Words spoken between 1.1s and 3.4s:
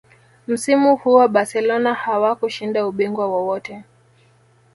barcelona hawakushinda ubingwa